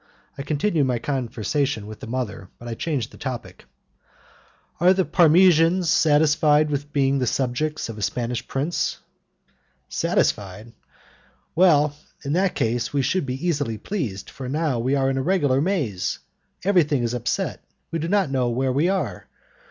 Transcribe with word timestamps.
I 0.35 0.41
continued 0.41 0.87
my 0.87 0.97
conversation 0.97 1.85
with 1.85 1.99
the 1.99 2.07
mother, 2.07 2.49
but 2.57 2.67
I 2.67 2.73
changed 2.73 3.11
the 3.11 3.19
topic. 3.19 3.65
"Are 4.79 4.93
the 4.95 5.05
Parmesans 5.05 5.91
satisfied 5.91 6.71
with 6.71 6.91
being 6.91 7.19
the 7.19 7.27
subjects 7.27 7.87
of 7.87 7.99
a 7.99 8.01
Spanish 8.01 8.47
prince?" 8.47 8.97
"Satisfied? 9.89 10.73
Well, 11.53 11.95
in 12.25 12.33
that 12.33 12.55
case, 12.55 12.91
we 12.91 13.03
should 13.03 13.27
be 13.27 13.45
easily 13.45 13.77
pleased, 13.77 14.31
for 14.31 14.47
we 14.79 14.95
are 14.95 15.03
now 15.05 15.07
in 15.07 15.19
a 15.19 15.21
regular 15.21 15.61
maze. 15.61 16.17
Everything 16.63 17.03
is 17.03 17.13
upset, 17.13 17.63
we 17.91 17.99
do 17.99 18.07
not 18.07 18.31
know 18.31 18.49
where 18.49 18.71
we 18.71 18.89
are. 18.89 19.27